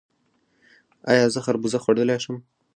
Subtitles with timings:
[1.11, 2.35] ایا زه خربوزه خوړلی شم؟